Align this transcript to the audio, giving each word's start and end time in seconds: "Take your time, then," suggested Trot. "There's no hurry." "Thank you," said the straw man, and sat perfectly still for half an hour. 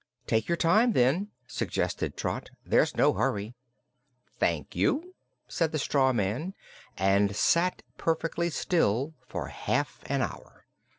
"Take 0.25 0.47
your 0.47 0.57
time, 0.57 0.93
then," 0.93 1.29
suggested 1.45 2.17
Trot. 2.17 2.49
"There's 2.65 2.97
no 2.97 3.13
hurry." 3.13 3.53
"Thank 4.39 4.75
you," 4.75 5.13
said 5.47 5.73
the 5.73 5.77
straw 5.77 6.11
man, 6.11 6.55
and 6.97 7.35
sat 7.35 7.83
perfectly 7.99 8.49
still 8.49 9.13
for 9.27 9.49
half 9.49 9.99
an 10.07 10.23
hour. 10.23 10.65